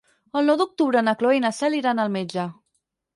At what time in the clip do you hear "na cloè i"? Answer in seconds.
1.07-1.43